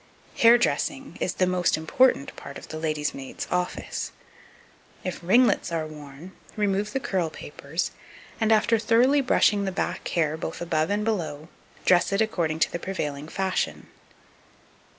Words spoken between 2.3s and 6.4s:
part of the lady's maid's office. If ringlets are worn,